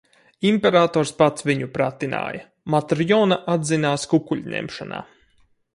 [0.51, 2.41] Imperators pats viņu pratināja,
[2.77, 5.07] Matrjona atzinās kukuļņemšanā.